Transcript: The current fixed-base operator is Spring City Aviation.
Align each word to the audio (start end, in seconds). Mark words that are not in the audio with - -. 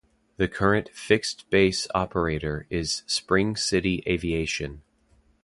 The 0.37 0.47
current 0.47 0.89
fixed-base 0.95 1.87
operator 1.93 2.65
is 2.71 3.03
Spring 3.05 3.55
City 3.55 4.01
Aviation. 4.07 4.81